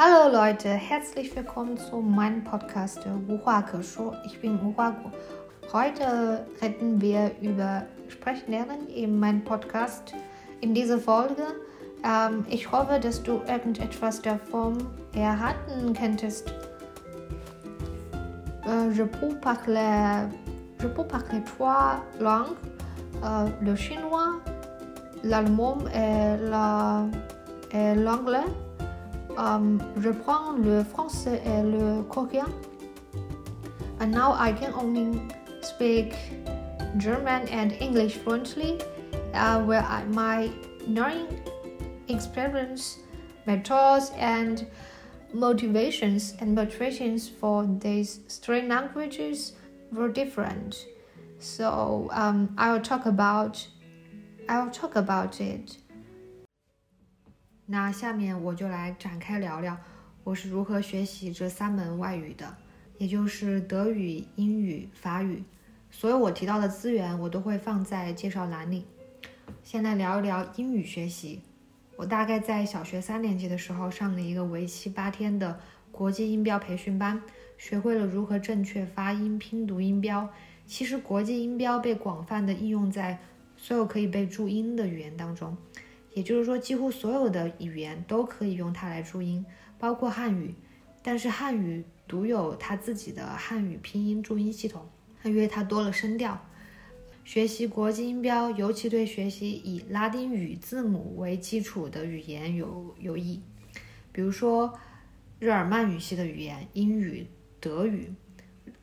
[0.00, 3.64] Hallo Leute, herzlich willkommen zu meinem Podcast Wu Hua
[4.24, 4.94] Ich bin Wu Hua
[5.72, 10.14] Heute reden wir über Sprechlernen in meinem Podcast.
[10.60, 11.42] In dieser Folge,
[12.04, 16.54] ähm, ich hoffe, dass du irgendetwas davon erhalten könntest.
[18.68, 20.28] Euh, je peux parler,
[20.80, 22.56] je peux parler trois langues,
[23.24, 24.40] euh, le chinois,
[25.24, 26.36] l'allemand et
[27.96, 28.46] l'anglais.
[29.38, 32.52] Um, je prends le français et le coréen.
[34.00, 35.20] And now I can only
[35.62, 36.16] speak
[36.96, 38.80] German and English fluently,
[39.34, 40.50] uh, where I, my
[40.88, 41.28] learning
[42.08, 42.98] experience,
[43.46, 44.66] methods, and
[45.32, 49.52] motivations and motivations for these three languages
[49.92, 50.84] were different.
[51.38, 53.64] So um, I will talk about
[54.48, 55.78] I will talk about it.
[57.70, 59.76] 那下面我就来展开聊聊
[60.24, 62.56] 我是如何学习这三门外语的，
[62.96, 65.42] 也就是德语、英语、法语。
[65.90, 68.86] 所有我提到的资源，我都会放在介绍栏里。
[69.62, 71.42] 现在聊一聊英语学习。
[71.96, 75.60] 我大概在小学三年级的时候上了一个为期八天的
[75.92, 77.20] 国际音标培训班，
[77.58, 80.26] 学会了如何正确发音、拼读音标。
[80.66, 83.18] 其实，国际音标被广泛的应用在
[83.58, 85.54] 所有可以被注音的语言当中，
[86.14, 89.44] 也就是说，几乎所有的语言都可以用它来注音，
[89.78, 90.54] 包括汉语。
[91.02, 94.88] 但是，汉语独有它自己的汉语拼音注音系统，
[95.22, 96.44] 因为它多了声调。
[97.24, 103.40] 学习国际音标，尤其对学习以拉丁语字母为基础的语言有有益。
[104.12, 104.78] 比如说，
[105.38, 107.26] 日耳曼语系的语言，英语、
[107.60, 108.14] 德语；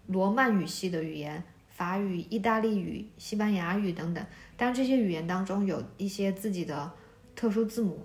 [0.07, 4.25] 罗曼语系的语言，法语、意大利语、西班牙语等等。
[4.55, 6.93] 但这些语言当中有一些自己的
[7.36, 8.00] 特殊字母。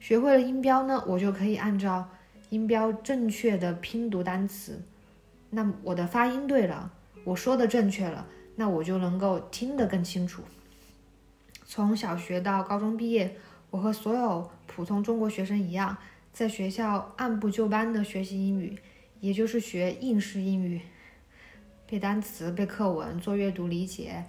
[0.00, 2.08] 学会了音标呢，我就可以按照
[2.50, 4.82] 音标正确的拼读单词。
[5.50, 6.92] 那我的发音对了，
[7.24, 8.26] 我说的正确了。
[8.58, 10.42] 那我就能够听得更清楚。
[11.66, 13.36] 从小学到高中毕业，
[13.70, 15.96] 我和所有普通中国学生一样，
[16.32, 18.78] 在学校按部就班的学习英语，
[19.20, 20.80] 也就是学应试英语，
[21.86, 24.24] 背单词、背课文、做阅读理解。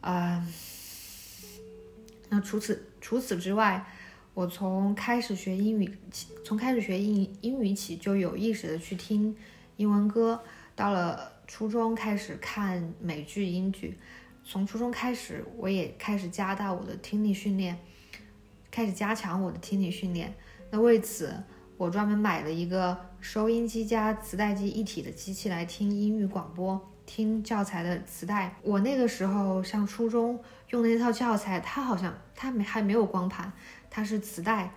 [0.00, 0.46] 啊，
[2.30, 3.84] 那除此除此之外，
[4.32, 9.36] 我从开始学英语起，从开始学英英语起，就有意识的去听
[9.76, 10.40] 英文歌，
[10.74, 11.38] 到了。
[11.50, 13.98] 初中开始看美剧、英剧，
[14.44, 17.76] 从初中开始，我也开始加大我的听力训练，
[18.70, 20.32] 开始加强我的听力训练。
[20.70, 21.34] 那为此，
[21.76, 28.54] 我专门买了一个收音机加磁带机一体的机器来听英语广播、听教材的磁带。
[28.62, 30.38] 我那个时候上初中
[30.70, 33.52] 用的那套教材，它好像它没还没有光盘，
[33.88, 34.72] 它是磁带。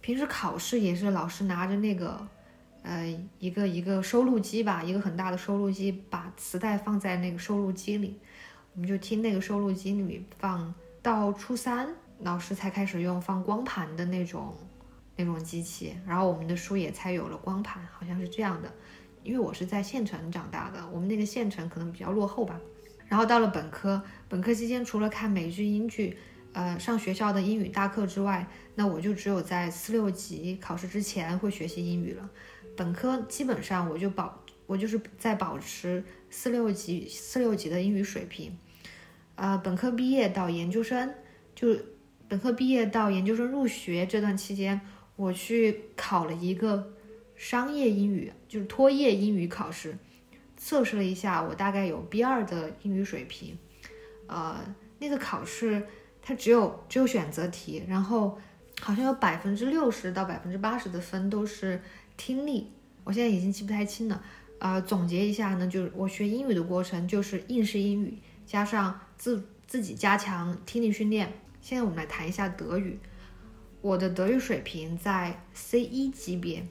[0.00, 2.26] 平时考试也是老师拿着那个。
[2.82, 3.06] 呃，
[3.38, 8.18] 一个一个收录机吧，一个很大的收录机，把磁带放在那个收录机里，
[8.72, 10.72] 我们就听那个收录机里面放。
[11.02, 14.54] 到初三，老师才开始用放光盘的那种
[15.14, 18.72] 那种机器，然后我们的书也才有了光盘，好像是这样的。
[19.22, 22.58] 因为我是在县城长大的，我们那个县城可能比较落后吧。
[23.10, 26.16] 然后到了本科，本科期间除了看美剧、英剧，
[26.52, 32.30] 呃，上学校的英语大课之外，那我就只有在四六级考试之前会学习英语了。
[32.76, 38.56] 本科基本上我就保，我就是在保持四六级四六级的英语水平，
[39.34, 41.12] 呃，本科毕业到研究生，
[41.54, 41.76] 就
[42.28, 44.80] 本科毕业到研究生入学这段期间，
[45.16, 46.92] 我去考了一个
[47.34, 49.98] 商业英语，就是托业英语考试，
[50.60, 53.58] 测试了一下，我大概有 B 二的英语水平，
[54.28, 54.60] 呃，
[55.00, 55.82] 那个考试
[56.22, 58.38] 它只有只有选择题，然后
[58.80, 61.80] 好像有百分之六十到百分之八十的分都是。
[62.16, 62.70] 听力，
[63.02, 64.22] 我现在已经记不太清了。
[64.58, 71.32] 呃，总结一下呢，就是我学英语的过程就是应试英语加上自自己加强听力训练。
[71.62, 72.98] 现在我们来谈一下德语，
[73.80, 76.66] 我的德语水平在 C 一级别。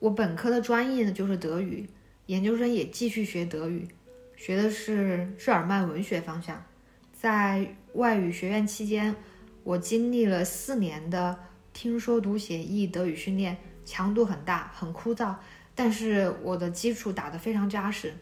[0.00, 1.88] 我本科的专业呢就是德语，
[2.30, 3.88] 研究生也继续学德语，
[4.36, 6.64] 学的是日耳曼文学方向。
[7.12, 9.16] 在外语学院期间，
[9.64, 11.36] 我经历了四年的
[11.72, 13.56] 听说读写译德语训练。
[13.84, 15.34] 强度很大，很枯燥，
[15.74, 18.14] 但是我的基础打得非常扎实。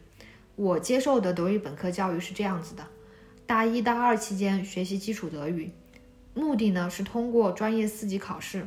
[0.57, 2.87] 我接受的德语本科教育是这样子的：
[3.45, 5.71] 大一、大二期间学习基础德语，
[6.33, 8.67] 目的呢是通过专业四级考试。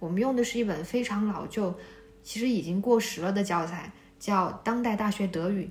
[0.00, 1.78] 我们用的是一本非常老旧，
[2.24, 5.64] 其实已经过时了的教材，叫《当代大学德语》。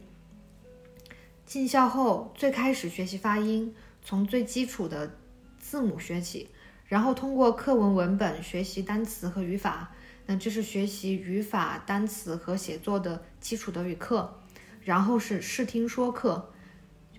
[1.46, 5.16] 进校后，最开始学习发音，从最基础的
[5.58, 6.50] 字母学起，
[6.86, 9.92] 然后通过课文文本学习单词和语法。
[10.26, 14.42] 那这是学习语法、单词和写作的基础德语课。
[14.84, 16.52] 然后是视听说课，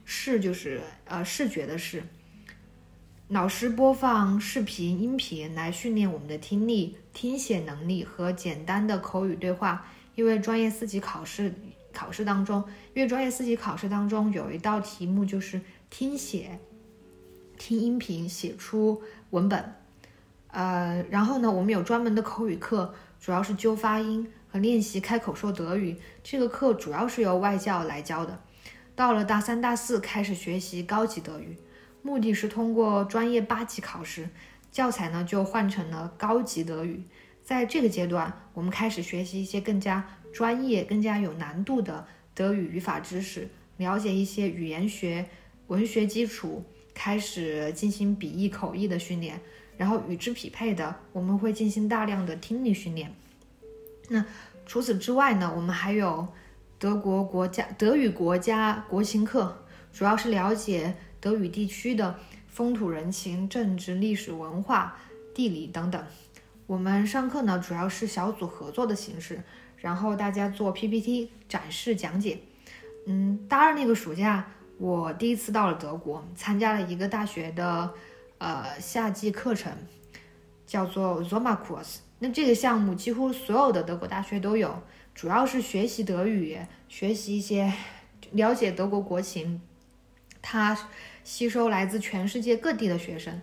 [0.04, 2.02] 视就是呃视觉的视。
[3.28, 9.86] 老师播放视频、音频来训练我们的听力、听写能力和简单的口语对话。
[10.20, 11.50] 因为专业四级考试
[11.94, 12.62] 考试当中，
[12.92, 15.58] 因为专业四级考试当中有一道题目就是
[15.88, 16.58] 听写，
[17.56, 19.72] 听音频写出文本。
[20.48, 25.96] 呃，然后呢，我们有专门的口语课，主要是纠发音和练习开口说德语。
[26.22, 28.38] 这个课主要是由外教来教的。
[28.94, 31.56] 到了大三、大四开始学习高级德语。
[32.02, 34.28] 目的是通过专业八级考试，
[34.70, 37.04] 教材呢就换成了高级德语。
[37.50, 43.48] 在这个阶段，我们开始学习一些更加专业、更加有难度的德语语法知识，
[43.78, 45.26] 了解一些语言学、
[45.66, 46.64] 文学基础，
[46.94, 49.40] 开始进行笔译、口译的训练。
[49.76, 53.12] 然后与之匹配的，我们会进行大量的听力训练。
[54.10, 54.24] 那
[54.64, 56.28] 除此之外呢，我们还有
[56.78, 60.94] 德国国家德语国家国情课，主要是了解。
[61.20, 62.16] 德语地区的
[62.46, 64.96] 风土人情、政治、历史文化、
[65.34, 66.02] 地理等等。
[66.70, 69.42] 我们上课呢，主要是小组合作的形式，
[69.78, 72.38] 然后大家做 PPT 展示讲解。
[73.08, 74.46] 嗯，大二那个暑假，
[74.78, 77.92] 我第一次到了德国，参加了一个大学的
[78.38, 79.72] 呃夏季课程，
[80.64, 81.96] 叫做 Sommerkurs。
[82.20, 84.80] 那这个项目几乎所有的德国大学都有，
[85.12, 86.56] 主要是学习德语，
[86.88, 87.72] 学习一些
[88.30, 89.60] 了解德国国情。
[90.40, 90.78] 它
[91.24, 93.42] 吸收来自全世界各地的学生，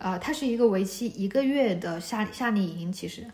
[0.00, 2.90] 呃，它是一个为期一个月的夏夏令营。
[2.90, 3.26] 其实，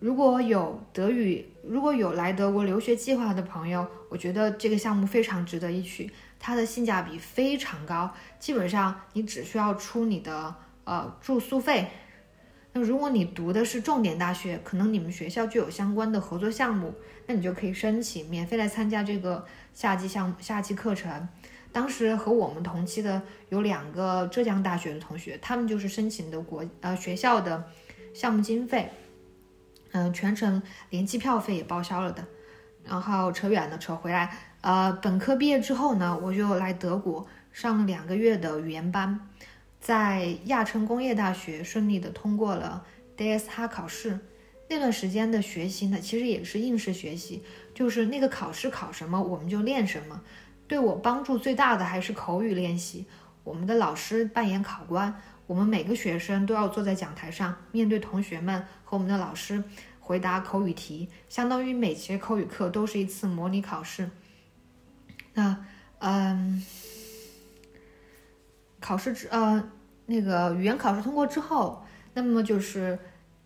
[0.00, 6.10] 如果有德语，如果有来德国留学计划的朋友，我觉得这个项目非常值得一去。
[6.40, 11.86] 它的性价比非常高，基本上你只需要出你的呃住宿费。
[12.72, 16.94] 那如果你读的是重点大学，可能你们学校就有相关的合作项目，
[17.26, 21.28] 那你就可以申请免费来参加这个夏季项目夏季课程。
[21.72, 27.64] 当时和我们同期的有两个浙江大学的同学，他们就是申请的国呃学校的
[28.12, 28.90] 项目经费，
[29.92, 32.24] 嗯，全程连机票费也报销了的。
[32.82, 39.28] 然后扯远了，扯回来，呃，本科毕业之后呢，我就来德国上了两个月的语言班，
[39.78, 42.84] 在亚琛工业大学顺利的通过了
[43.16, 44.18] DSH 考试。
[44.68, 47.42] 那段时间的学习呢，其实也是应试学习，
[47.74, 50.22] 就是那个考试考什么，我们就练什么。
[50.70, 53.04] 对我帮助最大的还是口语练习。
[53.42, 55.12] 我们的老师扮演考官，
[55.48, 59.64] 我们每个学生都要坐在讲台上，面对同学们和我们的老师
[59.98, 64.08] 回答口语题，相当于每节口语课都是一次模拟考试。
[65.34, 65.64] 那，
[65.98, 66.64] 嗯，
[68.78, 69.68] 考试之呃
[70.06, 71.84] 那个语言考试通过之后，
[72.14, 72.96] 那么就是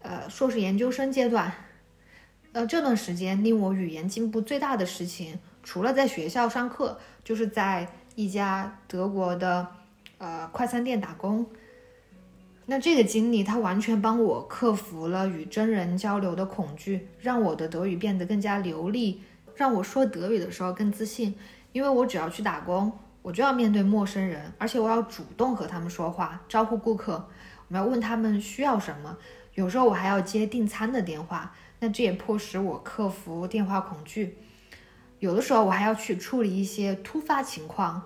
[0.01, 1.51] 呃硕士研究生阶段，
[2.53, 5.39] 呃这段时间令我语言进步最大的事情。
[5.67, 9.67] 除了在学校上课，就是在一家德国的
[10.19, 11.45] 呃快餐店打工。
[12.67, 19.23] 那这个经历，它完全帮我克服了与真人交流的恐惧，让我的德语变得更加流利，
[19.55, 21.35] 让我说德语的时候更自信。
[21.73, 22.91] 因为我只要去打工，
[23.21, 27.29] 我就要面对陌生人，而且我要主动和他们说话，招呼顾客，
[27.69, 29.19] 我们要问他们需要什么。
[29.55, 34.39] 有时候我还要接订餐的电话，那这也迫使我克服电话恐惧。
[35.21, 38.03] 有的时候我还要去处理一些突发情况，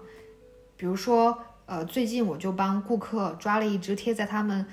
[0.76, 1.36] 比如说，
[1.66, 4.64] 呃，最近我就帮顾客抓了一只贴在他们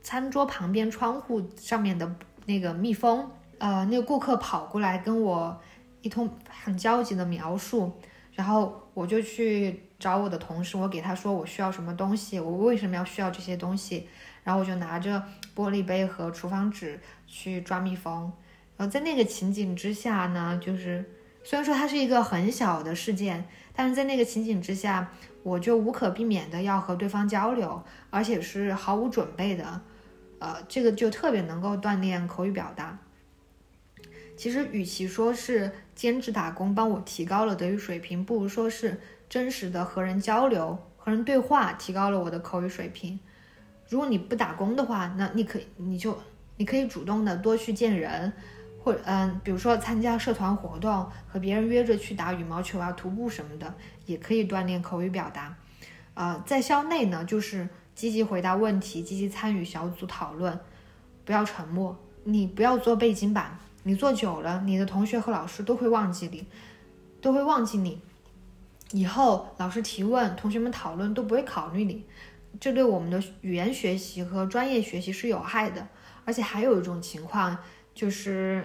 [0.00, 2.14] 餐桌旁边窗户上面的
[2.46, 5.60] 那个蜜蜂，呃，那个顾客跑过来跟我
[6.00, 7.92] 一通很焦急的描述，
[8.32, 14.08] 然后我就去找我的同事，我给他说我需要什么东西，我为什么要需要这些东西，
[14.44, 15.22] 然后我就拿着
[15.54, 18.32] 玻璃杯和厨房纸去抓蜜蜂，
[18.78, 21.04] 然后在那个情景之下呢，就是。
[21.44, 23.44] 虽然说它是一个很小的事件，
[23.74, 29.82] 但是在那个情景之下，我就无可避免的要和对方交流，而且是毫无准备的，
[30.38, 32.98] 呃，这个就特别能够锻炼口语表达。
[34.36, 43.18] 其实，与其说是兼职打工帮我提高了德语水平，不如说是真实的和人交流、和人对话提高了我的口语水平。
[43.88, 46.18] 如果你不打工的话，那你可以，你就
[46.56, 48.32] 你可以主动的多去见人。
[48.82, 53.72] 或嗯，比如说参加社团活动，和别人约着去打羽毛球啊、徒步什么的，
[54.06, 55.54] 也可以锻炼口语表达。
[56.14, 60.58] 呃，在校内呢，就是积极回答问题，积极参与小组讨论，
[61.24, 61.96] 不要沉默。
[62.24, 66.44] 你不要做背景板，你做久了，你的同学和老师都会忘记你，
[67.20, 68.00] 都会忘记你。
[68.90, 72.04] 以后老师提问，同学们讨论都不会考虑你，
[72.58, 75.86] 这对我们的语言学习和专业学习是有害的。
[76.24, 77.56] 而且还有一种情况。
[77.94, 78.64] 就是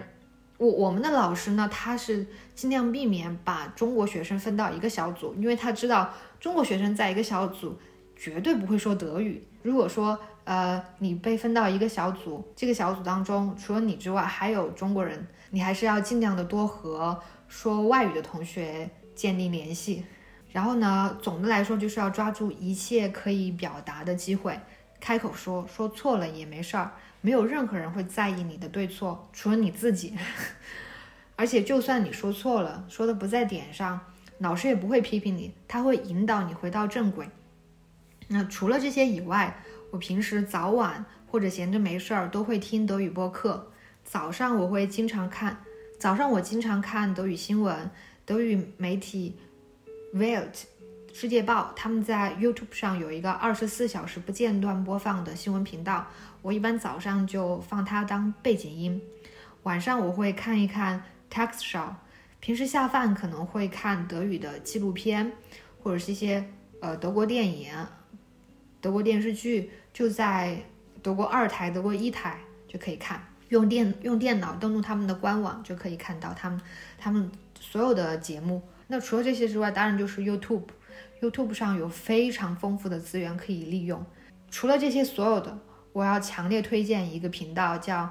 [0.56, 7.78] 我我们的老师呢，他是尽量避免把中国学生分到一个小组，因为他知道中国学生在一个小组
[8.16, 9.44] 绝对不会说德语。
[9.62, 20.04] 如果说呃你被分到一个小组，这个小组当中除了你之外还有中国人，你还是要尽量的多和说外语的同学建立联系。
[20.50, 24.58] 然后呢，总的来说就是要抓住一切可以表达的机会，
[24.98, 30.14] 开口说，说错了也没事儿，没有任何人会在意你的对错，除了你自己。
[31.36, 34.00] 而且就算你说错了，说的不在点上，
[34.38, 37.28] 老师也不会批评你，他会引导你回到正轨。
[38.28, 43.70] 那除了这些以外，我平时早晚或者闲着没事儿都会听德语播客。
[44.04, 45.58] 早上我会经常看，
[45.98, 47.90] 早上我经常看德语新闻，
[48.24, 49.36] 德语媒体。
[50.14, 50.62] Welt
[51.12, 56.06] 世界报，他们在 YouTube 上有一个二十四小时不间断播放的新闻频道。
[56.48, 59.02] 我一般早上就放它当背景音，
[59.64, 61.90] 晚上我会看一看 Tagesschau。
[62.40, 65.30] 平时下饭可能会看德语的纪录片，
[65.82, 66.42] 或者是一些
[66.80, 67.70] 呃德国电影、
[68.80, 70.58] 德国电视剧，就在
[71.02, 73.22] 德国二台、德国一台就可以看。
[73.50, 76.58] 用电用电脑登录他们的官网就可以看到他们
[76.96, 78.62] 他们所有的节目。
[78.86, 84.02] 那除了这些之外，当然就是 YouTube，YouTube 上有非常丰富的资源可以利用。
[84.50, 85.58] 除了这些所有的，
[85.98, 88.08] 我要强烈推荐一个频道叫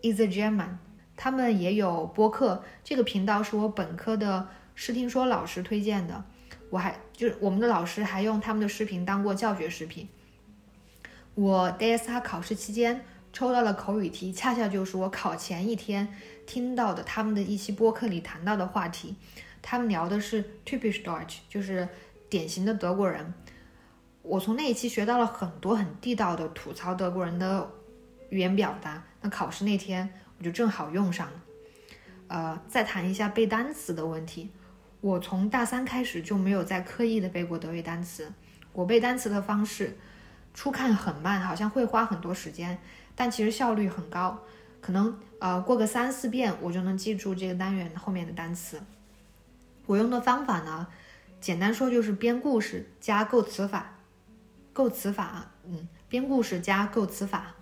[0.00, 0.76] Is German，
[1.16, 2.62] 他们也有播客。
[2.84, 6.24] 这个频道是我本科的视听说老师推荐的，
[6.70, 10.08] 我还就是我们的老师还用他们的视频当过教学视频。
[11.34, 16.06] 我 DSA 考试期间抽到了口语题，恰恰就是我考前一天
[16.46, 19.16] 听到的他们的一期播客里谈到的话题。
[19.60, 21.88] 他们聊的是 typisch Deutsch，就是
[22.30, 23.34] 典型的德国人。
[24.26, 27.70] 我从那一期学到了很多很地道的吐槽德国人的
[28.30, 29.02] 语言表达。
[29.20, 31.42] 那考试那天我就正好用上了。
[32.28, 34.50] 呃，再谈一下背单词的问题。
[35.00, 38.32] 我从大三开始就没有再刻意的背过德语单词。
[38.72, 39.96] 我背单词的方式，
[40.52, 42.78] 初看很慢，好像会花很多时间，
[43.14, 44.42] 但其实效率很高。
[44.80, 48.80] 可能呃过个三四遍，我就能记住这个单元后面的单词。
[49.86, 50.88] 我用的方法呢，
[51.40, 53.95] 简单说就是编故事加构词法，
[54.76, 57.54] 构词法，嗯，编故事加构词法。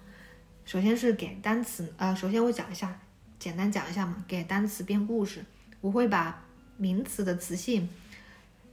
[0.64, 3.00] 首先是给单词，呃，首先我讲一下，
[3.38, 5.44] 简单讲一下嘛，给单词编故事，
[5.80, 6.44] 我会把
[6.76, 7.88] 名词的词性、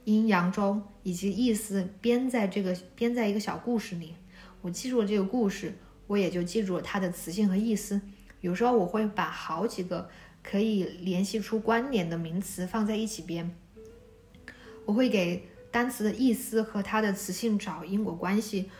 [0.02, 4.16] 阴阳中以及意思编在这个编在一个小故事里。
[4.60, 8.00] 我记住了这个故事，我也就记住了它的词性和意思。
[8.40, 10.10] 有时候我会把好几个。
[10.44, 13.56] 可以联系出关联的名词放在一起编。
[14.84, 18.70] 我会给单词的意思和它的词性找因果关系，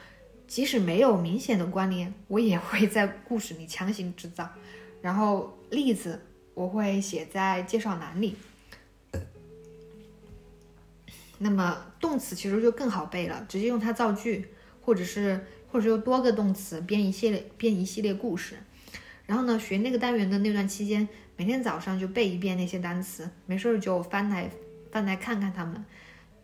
[0.47, 4.49] 即使没有明显的关联，我也会在故事里强行制造。
[5.01, 6.21] 然后例子
[6.55, 8.37] 我会写在介绍栏里。
[11.39, 14.47] 那么动词其实就更好背了，直接用它造句，
[14.81, 18.57] 或者是或者用多个动词编一系列编一系列故事。
[19.27, 21.09] 然后呢，学那个单元的那段期间。
[21.35, 24.49] 每天早上就背一遍那些单词，没事儿就翻来
[24.93, 25.83] 翻来看看它们。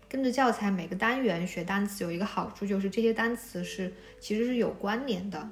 [0.08, 5.48] 跟着教材每个单元学单词有一个好处，就是这些单词是其实是有关联的。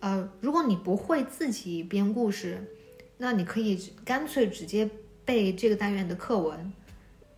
[0.00, 2.64] 呃，如果你不会自己编故事，
[3.18, 4.88] 那你可以干脆直接
[5.24, 6.72] 背这个单元的课文。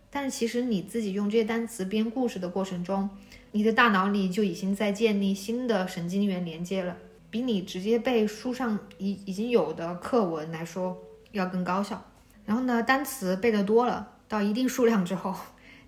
[0.09, 3.09] 但是其实你自己用这些单词编故事的过程中，
[3.51, 6.97] 你的大脑里就已经在建立新的神经元连接了，
[7.29, 10.97] 比你直接背书上已已经有的课文来说。
[11.33, 12.03] 要更高效，
[12.45, 15.33] 然后呢，单词背得多了，到一定数量之后，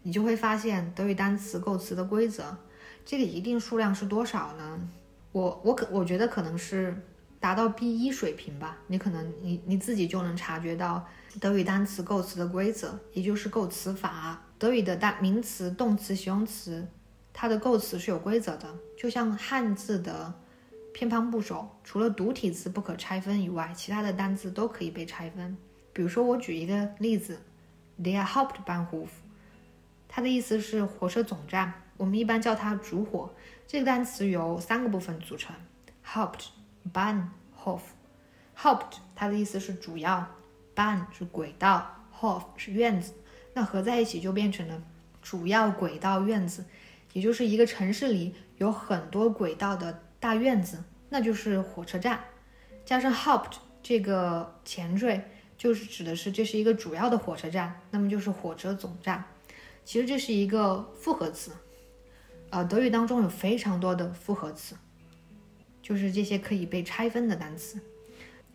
[0.04, 2.56] 你就会发现德语单词构词的规则。
[3.04, 4.80] 这个一定数量是多少呢？
[5.32, 6.96] 我我可我觉得可能是
[7.40, 8.78] 达到 B 一水平吧。
[8.88, 11.06] 你可能你你自己就能察觉到
[11.40, 14.42] 德语单词构词的规则，也就是构词法。
[14.60, 16.88] 德语的单名词、动词、形容词，
[17.34, 20.34] 它的构词是有规则的，就像汉字的。
[20.94, 25.58] 偏旁部首除了独体字不可拆分以外，其他的单词都可以被拆分。
[25.92, 27.40] 比如说，我举一个例子
[28.00, 29.08] ，der Hauptbahnhof，
[30.16, 33.34] 它的意思是火车总站，我们一般叫它主火。
[33.66, 35.56] 这个单词由三个部分组成
[36.06, 36.50] ：haupt、
[36.84, 37.96] b a n h o f。
[38.56, 40.24] Haupt 它的意思是主要
[40.76, 43.16] b a n 是轨道，Hof 是院子，
[43.56, 44.80] 那合在一起就变成了
[45.24, 46.64] 主要轨道院子，
[47.14, 50.04] 也就是一个城市里有很多轨道的。
[50.20, 52.24] 大院子，那就是火车站，
[52.86, 55.28] 加上 Haupt 这个前缀，
[55.58, 59.26] 就是指的是这是一个主要的火车站，那么就是火车总站。
[59.86, 61.52] 其实这是一个复合词，
[62.50, 64.76] 呃，德语当中有非常多的复合词，
[65.82, 67.80] 就是这些可以被拆分的单词。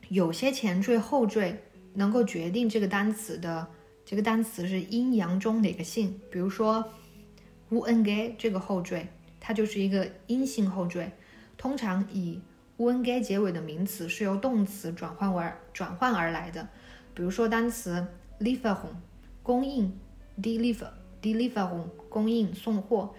[0.08, 3.66] 有些前缀后缀能够决定这个单词的
[4.06, 6.18] 这个单词是阴阳中哪个性。
[6.30, 6.82] 比如说
[7.68, 9.06] u n g 这个后缀，
[9.38, 11.12] 它就是一个阴性后缀。
[11.58, 12.40] 通常以
[12.78, 16.66] u n g 结尾的名词是由动词转换而转换而来的。
[17.12, 18.06] 比如说单词
[18.38, 18.96] l i e f e r u n
[19.42, 19.98] 供应
[20.40, 20.88] ，deliver
[21.22, 21.68] deliver
[22.08, 23.14] 供应送货，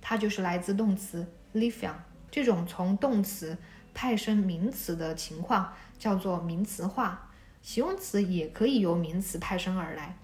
[0.00, 1.94] 它就是来自动词 liefern。
[2.30, 3.56] 这种从动词
[3.92, 7.30] 派生名词的情况叫做名词化。
[7.62, 10.16] 形容词也可以由名词派生而来，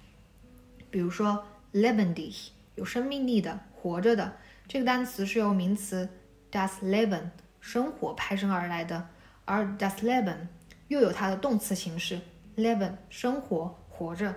[0.91, 2.35] 比如说 l e b e n d i
[2.77, 6.09] 有生命力的、活着的，这个单词是由名词
[6.51, 7.31] das Leben
[7.61, 9.09] 生活派生而来的，
[9.45, 10.47] 而 das Leben
[10.89, 12.19] 又有它的动词形式
[12.57, 14.35] leben 生活、活着。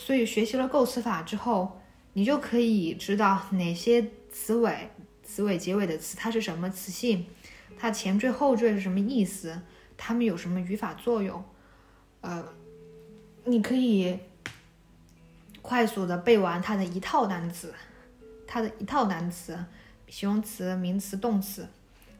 [0.00, 1.78] 所以学习了构词法之后，
[2.14, 4.88] 你就可以知道哪些词尾。
[5.22, 7.26] 词尾结尾的词，它是什么词性？
[7.78, 9.60] 它前缀后缀是什么意思？
[9.98, 11.44] 它们有什么语法作用？
[12.22, 12.42] 呃，
[13.44, 14.18] 你可以
[15.60, 17.74] 快速的背完它的一套单词，
[18.46, 19.62] 它的一套单词，
[20.08, 21.68] 形容词、名词、动词，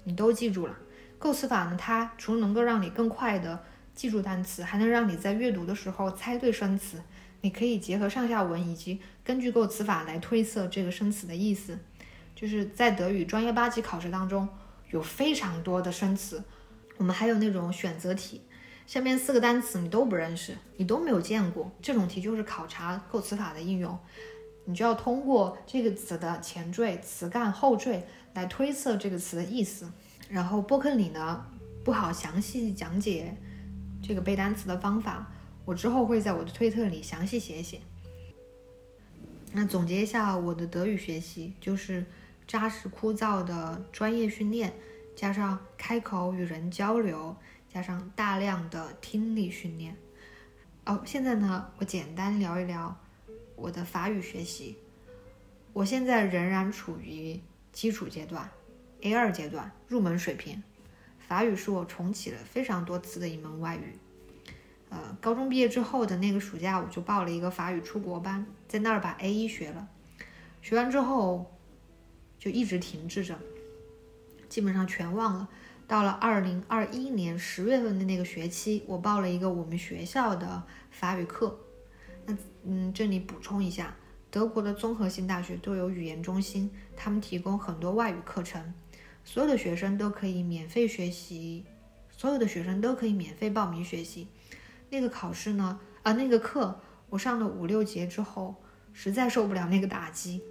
[0.05, 0.77] 你都记住了。
[1.19, 7.03] 构词法呢，它除了能够让你更快的记住单词，还能让你在阅读的时候猜对生词。
[7.43, 11.79] 你可以结合上下文，以及根据构词法来推测这个生词的意思。
[12.35, 14.49] 就是在德语专业八级考试当中，
[14.91, 16.43] 有非常多的生词，
[16.97, 18.41] 我们还有那种选择题，
[18.87, 23.99] 下面四个单词你都不认识，你都没有见过，这种题就是考察构词法的应用，
[24.65, 29.91] 你就要通过这个词的前缀、词干、后缀来推测这个词的意思。
[30.31, 31.45] 然后播客里呢
[31.85, 33.37] 不好详细讲解
[34.03, 35.31] 这个背单词的方法，
[35.71, 37.81] 我之后会在我的推特里详细写写。
[39.53, 42.05] 那总结一下我的德语学习，就是。
[42.49, 44.73] 扎实枯燥的专业训练，
[45.15, 47.37] 加上开口与人交流，
[47.73, 49.97] 加上大量的听力训练。
[50.85, 52.93] 哦，现在呢，我简单聊一聊
[53.55, 54.77] 我的法语学习。
[55.73, 57.39] 我现在仍然处于
[57.71, 58.51] 基础阶段
[59.03, 60.61] ，A2 阶段，入门水平。
[61.21, 63.97] 法语是我重启了非常多次的一门外语。
[64.91, 69.89] 呃，高中毕业之后的那个暑假，我就报了一个法语出国班，在那儿把 A1 学了。
[70.61, 71.51] 学完之后。
[72.41, 73.39] 就一直停滞着，
[74.49, 75.47] 基本上全忘了。
[75.87, 81.61] 到了二零二一年十月份的那个学期，我报了一个我们学校的法语课。
[82.25, 83.95] 那嗯，这里补充一下，
[84.31, 88.73] 德国的综合性大学都有语言中心，他们提供很多外语课程，
[89.23, 91.67] 所有的学生都可以免费学习，
[92.09, 94.29] 所有的学生都可以免费报名学习。
[94.91, 98.55] 那个考试呢，啊，那个课我上了五六节之后，
[98.93, 100.43] 实在受不了那个打击。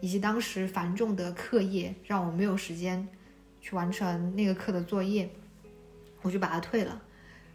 [0.00, 3.08] 以及当时繁重的课业让我没有时间
[3.60, 5.28] 去完成那个课的作业，
[6.22, 7.02] 我就把它退了。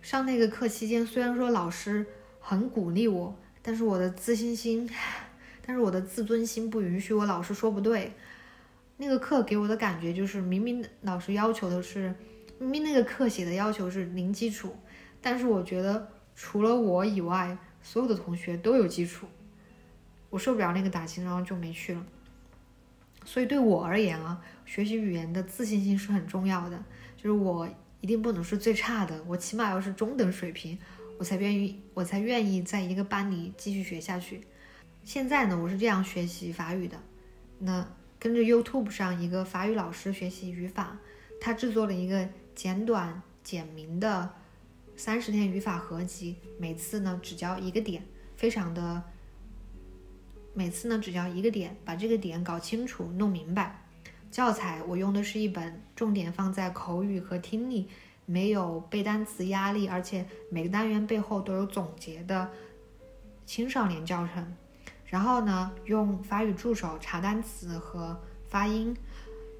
[0.01, 2.05] 上那个课期间，虽然说老师
[2.41, 4.89] 很鼓励我，但是我的自信心，
[5.65, 8.11] 但是我的自尊心不允许我老师说不对。
[8.97, 12.13] 那个课给我的感觉就是，明明老师要求的是，
[12.59, 14.75] 明明那个课写的要求是零基础，
[15.23, 19.25] 但是我觉得除了我以外，所有的同学都有基础，
[20.29, 22.05] 我受不了那个打击，然后就没去了。
[23.25, 26.83] 所以对我而言啊，学习语言的自信心是很重要的。
[27.15, 27.67] 就是我
[28.01, 30.77] 一定不能是最差的，我起码要是中等水平，
[31.17, 34.41] 我才愿意，我才愿意在一个班里继续学下去。
[35.05, 36.97] 现在呢，我是这样学习法语的。
[37.59, 37.87] 那
[38.19, 40.97] 跟着 YouTube 上一个法语老师学习语法，
[41.39, 44.33] 他制作了一个简短简明的
[44.95, 48.03] 三十天语法合集，每次呢只教一个点，
[48.35, 49.03] 非常的。
[50.55, 53.87] 每次呢，只教一个点，把这个点搞清楚、弄明白。
[54.29, 57.89] 教材我用的是一本重点放在口语和听力，
[58.27, 62.51] 没有背单词压力，而且每个单元背后都有总结的
[63.47, 64.55] 青少年教程。
[65.07, 68.95] 然后呢，用法语助手查单词和发音，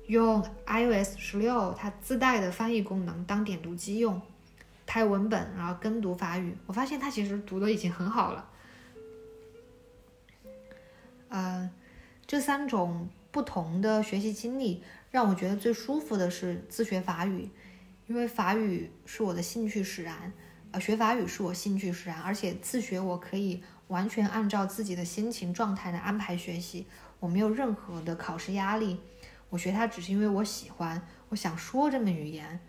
[0.06, 4.22] 用 iOS 十六它自带的翻译功能当点读机用，
[4.94, 6.56] 拍文本然后跟读法语。
[6.68, 8.48] 我发现他其实读的已经很好了。
[11.30, 11.68] 呃，
[12.28, 17.50] 这三种不同的学习经历让我觉得最舒服的是自学法语，
[18.06, 20.32] 因为法语是我的兴趣使然，
[20.70, 26.86] 呃，学法语是我兴趣使然，而且自学我可以完全按照自己的心情状态来安排学习，
[27.20, 29.00] 我没有任何的考试压力，
[29.50, 32.60] 我学它只是因为我喜欢，我想说这门语言，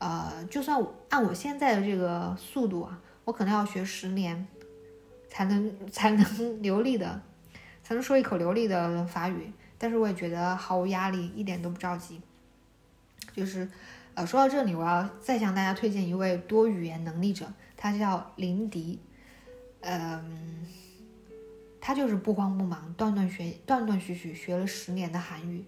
[0.00, 4.46] 呃，就算按我现在的这个速度啊，我可能要学十年
[5.28, 6.24] 才能才能
[6.60, 7.22] 流利的。
[7.82, 12.20] 才能说一口流利的法语，但是我也觉得毫无压力，一点都不着急。
[13.34, 13.68] 就是，
[14.14, 19.00] 呃，说到这里，我要再向大家推荐一位多语言能力者，他叫林迪。
[19.80, 20.64] 嗯，
[21.80, 25.64] 他就是不慌不忙、断断学、断断续续学了十年的韩语，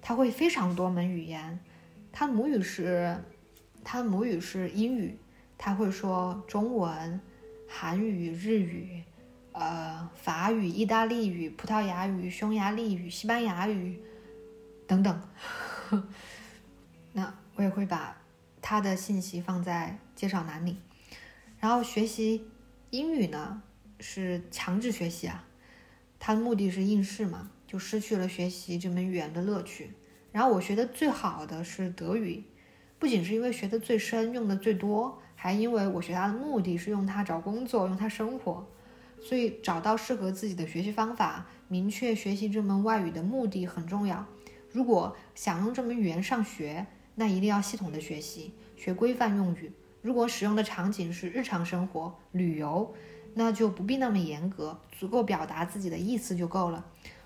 [0.00, 1.58] 他会非常多门语言。
[2.12, 3.16] 他母语是，
[3.88, 5.16] 他的母语是英语，
[5.56, 7.20] 他会说中文、
[7.68, 9.04] 韩语、日语。
[9.52, 13.98] 呃，法语、意大利语、葡萄牙语、匈牙利语、西班牙语
[14.86, 15.28] 等等，
[17.14, 18.20] 那我也会把
[18.60, 20.76] 他的信息放在介绍栏里。
[21.58, 22.44] 然后学习
[22.90, 23.62] 英语呢，
[23.98, 25.46] 是强制学习啊，
[26.18, 29.94] 它的目的是应试嘛，就失去了学习这门语言的乐趣。
[30.32, 32.44] 然后我学的最好的是德语，
[32.98, 38.66] 不仅是因为学的最深、用的最多，还因为我学它的目的是用它找工作、用它生活。
[39.20, 44.24] 所以，找到适合自己的学习方法，明确学习这门外语的目的很重要。
[44.70, 49.72] 如果想用这门语言上学，那一定要系统的学习，学规范用语。
[50.02, 52.94] 如果使用的场景是日常生活、旅游，
[53.34, 56.84] 那就不必那么严格，足够表达自己的意思就够了。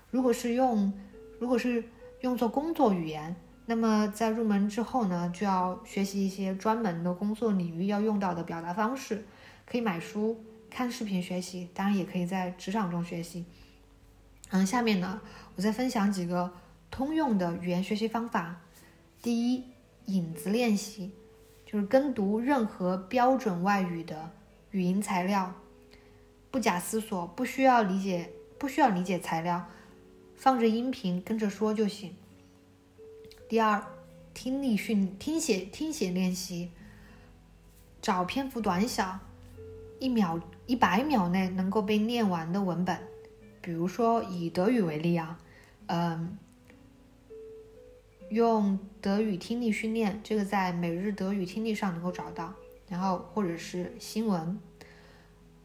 [0.09, 0.91] 如果是用，
[1.39, 1.83] 如果是
[2.21, 3.35] 用作工作语言，
[3.71, 9.25] 那么在入门之后呢，就要学习一些专门的工作领域要用到的表达方式，
[9.65, 10.43] 可以买书。
[10.69, 13.45] 看视频学习，当然也可以在职场中学习。
[14.49, 15.21] 嗯，下面呢，
[15.55, 16.51] 我再分享几个
[16.89, 18.59] 通用的语言学习方法。
[19.21, 19.63] 第一，
[20.07, 21.13] 影子练习，
[21.65, 24.31] 就是跟读任何标准外语的
[24.71, 25.53] 语音材料，
[26.51, 29.65] 不假思索，不需要理解，不需要理解材料，
[30.35, 32.13] 放着音频跟着说就行。
[33.51, 33.85] 第二，
[34.33, 36.71] 听力训听写听写练习，
[38.01, 39.19] 找篇幅短小，
[39.99, 40.39] 一秒。
[40.67, 42.97] 一百秒内能够被念完的文本，
[43.59, 45.37] 比如说以德语为例啊，
[45.87, 46.37] 嗯，
[48.29, 52.53] 用德语听力训练，这个在每日德语听力上能够找到，
[52.87, 54.57] 然后或者是新闻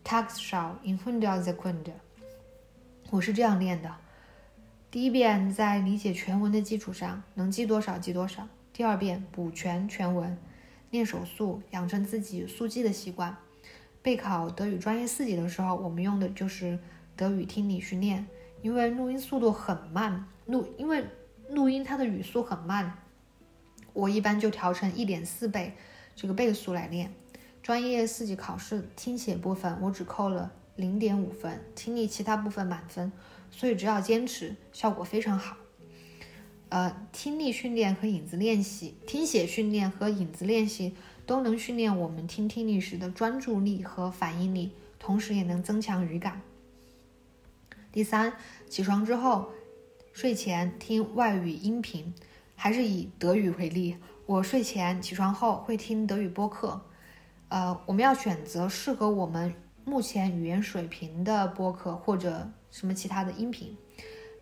[0.05, 1.93] ，Tagesschau in h u n d e r Sekunde，
[3.11, 3.95] 我是这样练的：
[4.89, 10.39] 第一遍在理解全文的基础上，能记多少记多少；第二遍补全全文，
[10.91, 13.37] 练手速，养成自己速记的习惯。
[14.01, 16.79] 备考德语专业四级的时候，我们用的就是
[17.17, 18.27] 德语听力训练，
[18.63, 21.05] 因为录音速度很慢，录因为
[21.51, 22.99] 录音它的语速很慢，
[23.93, 25.75] 我一般就调成一点四倍
[26.15, 27.13] 这个倍速来练。
[27.61, 33.11] 专业四级考试听写部分我只扣了零点五分，听力其他部分满分，
[33.57, 35.57] 所以只要坚持，效果非常好。
[36.69, 40.95] 呃，听力训练和影子练习，听写训练和影子练习。
[41.25, 46.41] 都能训练我们听听力时的专注力和反应力，同时也能增强语感。
[47.91, 48.35] 第三，
[48.69, 49.51] 起床之后，
[50.13, 52.15] 睡前听外语音频，
[52.55, 56.81] 还是以德语为例，我睡前起床后会听德语播客。
[57.49, 59.53] 呃，我们要选择适合我们
[59.89, 63.77] 目前语言水平的播客或者什么其他的音频，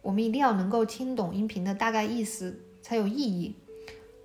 [0.01, 3.55] 我们一定要能够听懂音频的大概意思才有意义。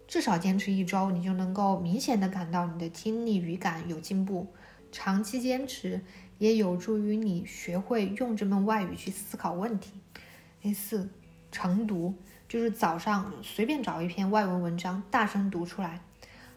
[0.08, 4.47] 至少坚持一周，你就能够明显的感到你的听力语感有进步。
[4.93, 6.01] 长期坚持
[6.38, 9.99] 也有助于你学会用这门外语去思考问题。
[10.62, 11.10] 第四，
[11.51, 12.15] 晨读
[12.47, 15.99] 就是早上随便找一篇外文文章，大声读出来，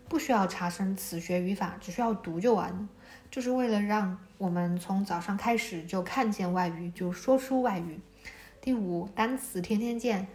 [0.09, 2.89] 不需要查生词、学语法，只需要读就完了。
[3.33, 7.99] 就是为了让我们从早上开始就看见外语，就说出外语。
[8.61, 10.29] 第五，单词天天见。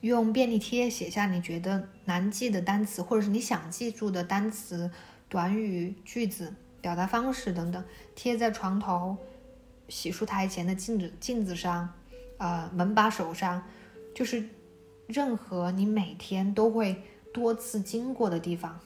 [0.00, 4.90] 用便利贴写下你觉得难记的单词，或者是你想记住的单词、
[5.28, 9.16] 短语、句子、表达方式等等，贴在床头、
[9.88, 11.92] 洗漱台前的镜子镜子上，
[12.38, 13.62] 呃，门把手上，
[14.14, 14.48] 就是
[15.06, 17.02] 任何你每天都会
[17.32, 18.78] 多次经过的地方。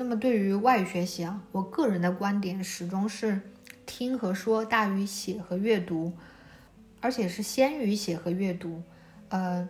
[0.00, 3.38] 那么对于外语学习啊，我个人的观点始终是
[3.84, 6.10] 听和说大于写和阅读，
[7.02, 8.82] 而且是先于写和阅读，
[9.28, 9.68] 呃。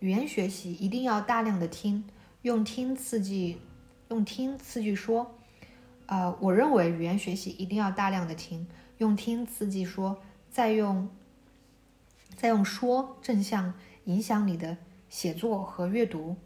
[0.00, 2.04] 语言学习一定要大量的听，
[2.42, 3.58] 用听刺激，
[4.10, 5.34] 用听刺激说。
[6.04, 8.66] 呃，我认为语言学习一定要大量的听，
[8.98, 11.08] 用听刺激说，再用
[12.36, 13.72] 再用说正向
[14.04, 14.76] 影响你的
[15.08, 16.36] 写作和阅读。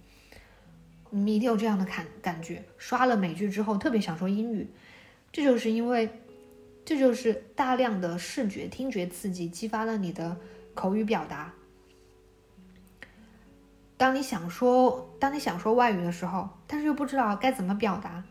[1.16, 4.68] 你们一定有这样的感感觉，刷了美剧之后特别想说英语，
[5.32, 6.10] 这就是因为
[6.84, 10.36] 这就是大量的视觉听觉刺激激发了你的
[10.74, 11.54] 口语表达。
[13.96, 18.22] 当你想说，当你想说外语的时候，但是又不知道该怎么表达，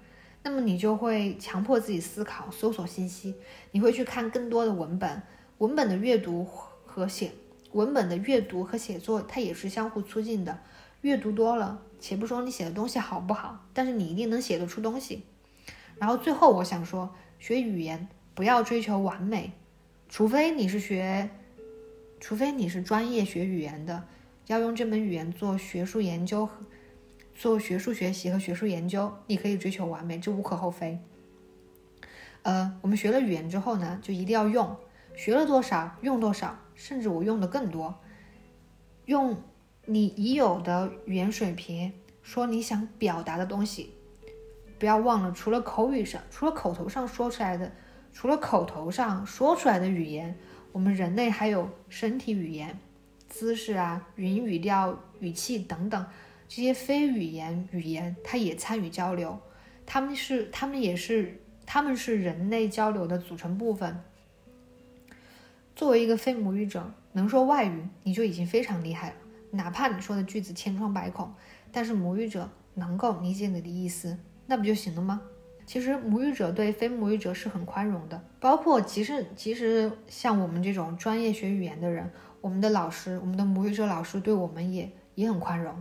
[0.43, 3.34] 那么你就会强迫自己思考、搜索信息。
[3.71, 5.24] 你会去看更多的文本，
[5.58, 7.32] 文本的阅读和写，
[7.71, 10.60] 文本的阅读和写作它也是相互促进的。
[11.06, 15.22] 阅读多了，且不说你写的东西好不好，但是你一定能写得出东西。
[16.00, 19.52] 然后最后我想说，学语言不要追求完美，
[20.10, 21.30] 除非你是学，
[22.20, 24.08] 除非你是专业学语言的，
[24.48, 26.50] 要用这门语言做学术研究、
[27.36, 30.98] 做学术学习和学术研究，你可以追求完美，这无可厚非。
[32.41, 34.76] 呃，我们学了语言之后呢，就一定要用，
[35.15, 37.94] 学了多少用多少，甚至我用的更多，
[39.06, 39.38] 用。
[39.88, 41.93] 你已有的语言水平，
[42.24, 43.93] 说你想表达的东西，
[44.80, 47.71] 不要忘了，除了口语上，除了口头上说出来的，
[48.12, 50.36] 除了口头上说出来的语言，
[50.71, 52.80] 我们人类还有身体语言、
[53.30, 56.04] 姿势啊、语音语调、语气等等
[56.48, 59.39] 这些非语言语言，它也参与交流，
[59.86, 64.02] 他们是，他们也是，他们是人类交流的组成部分。
[65.76, 69.15] 作为一个非母语者，能说外语，你就已经非常厉害了。
[69.56, 71.34] 哪怕你说的句子千疮百孔，
[71.72, 75.22] 但是母语者能够理解你的意思，那不就行了吗？
[75.65, 85.74] 其实母语者对非母语者是很宽容的，包括其实其实像我们这种专业学语言的人，我们的老师，我们的母语者老师对我们也也很宽容，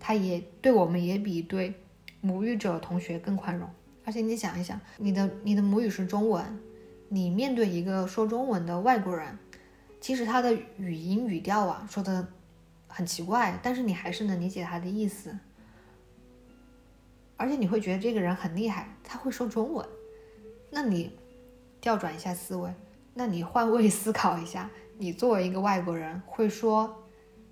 [0.00, 1.74] 他也对我们也比对
[2.22, 3.68] 母语者同学更宽容。
[4.04, 6.42] 而且你想一想，你的你的母语是中文，
[7.08, 9.38] 你面对一个说中文的外国人，
[10.00, 12.28] 其实他的语音语调啊说的。
[12.96, 15.38] 很奇怪，但是你还是能理解他的意思，
[17.36, 19.86] 而且你会觉得这个人很厉害，他会说中文。
[20.70, 21.14] 那你
[21.78, 22.72] 调转一下思维，
[23.12, 27.04] 那你换位思考一下，你作为一个外国人，会说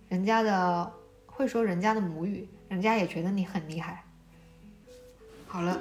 [0.08, 0.90] 人家的
[1.26, 4.02] 会说人家的母语，人家也觉得你很厉害。
[5.46, 5.78] 好了，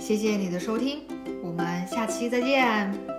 [0.00, 1.06] 谢谢你的收听，
[1.40, 3.15] 我们下期再见。